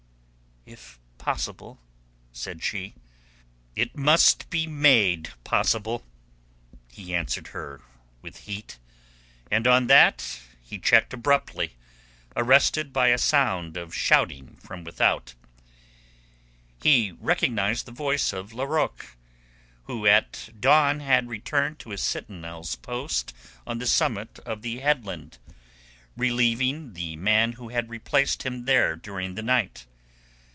"If 0.63 0.99
possible," 1.17 1.79
said 2.31 2.61
she. 2.63 2.93
"It 3.75 3.97
must 3.97 4.47
be 4.51 4.67
made 4.67 5.29
possible," 5.43 6.05
he 6.91 7.15
answered 7.15 7.47
her 7.47 7.81
with 8.21 8.41
heat, 8.45 8.77
and 9.49 9.65
on 9.65 9.87
that 9.87 10.39
he 10.61 10.77
checked 10.77 11.13
abruptly, 11.15 11.77
arrested 12.35 12.93
by 12.93 13.07
a 13.07 13.17
sound 13.17 13.75
of 13.75 13.93
shouting 13.93 14.57
from 14.57 14.83
without. 14.83 15.33
He 16.79 17.11
recognized 17.13 17.87
the 17.87 17.91
voice 17.91 18.31
of 18.31 18.53
Larocque, 18.53 19.17
who 19.85 20.05
at 20.05 20.49
dawn 20.59 20.99
had 20.99 21.27
returned 21.27 21.79
to 21.79 21.89
his 21.89 22.03
sentinel's 22.03 22.75
post 22.75 23.33
on 23.65 23.79
the 23.79 23.87
summit 23.87 24.37
of 24.45 24.61
the 24.61 24.77
headland, 24.77 25.39
relieving 26.15 26.93
the 26.93 27.15
man 27.15 27.53
who 27.53 27.69
had 27.69 27.89
replaced 27.89 28.43
him 28.43 28.65
there 28.65 28.95
during 28.95 29.33
the 29.33 29.43
night. 29.43 29.87